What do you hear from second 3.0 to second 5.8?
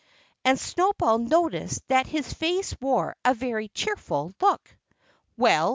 a very cheerful look. "Well?"